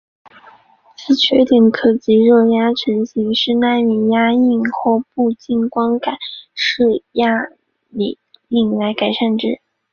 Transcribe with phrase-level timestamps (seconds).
[0.97, 6.17] 此缺点可藉热压成形式奈米压印或步进光感
[6.55, 7.51] 式奈
[7.89, 8.17] 米压
[8.47, 9.61] 印来改善之。